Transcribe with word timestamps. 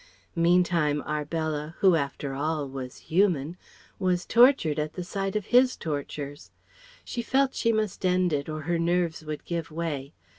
Meantime 0.35 0.99
Arbella, 1.03 1.75
who 1.77 1.95
after 1.95 2.33
all 2.33 2.67
was 2.67 2.97
human, 3.13 3.55
was 3.99 4.25
tortured 4.25 4.79
at 4.79 4.93
the 4.93 5.03
sight 5.03 5.35
of 5.35 5.45
his 5.53 5.75
tortures. 5.77 6.49
She 7.05 7.21
felt 7.21 7.53
she 7.53 7.71
must 7.71 8.03
end 8.03 8.33
it, 8.33 8.49
or 8.49 8.61
her 8.63 8.79
nerves 8.79 9.23
would 9.23 9.45
give 9.45 9.69
way. 9.69 10.13